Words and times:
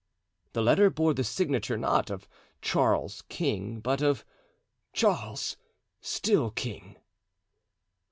The 0.53 0.63
letter 0.63 0.89
bore 0.89 1.13
the 1.13 1.23
signature, 1.23 1.77
not 1.77 2.09
of 2.09 2.27
"Charles, 2.59 3.21
King," 3.29 3.79
but 3.81 4.01
of 4.01 4.25
"Charles—still 4.93 6.49
king." 6.49 6.97